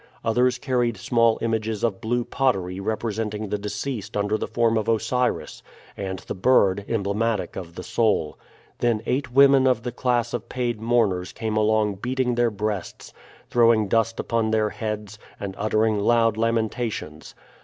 [0.25, 5.61] Others carried small images of blue pottery representing the deceased under the form of Osiris,
[5.95, 8.35] and the bird emblematic of the soul.
[8.79, 13.13] Then eight women of the class of paid mourners came along beating their breasts,
[13.51, 17.35] throwing dust upon their heads, and uttering loud lamentations.